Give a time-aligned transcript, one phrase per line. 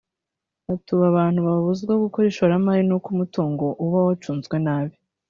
[0.73, 4.95] ati ”Ubu abantu babuzwa gukora ishoramari n’uko umutungo uba wacunzwe nabi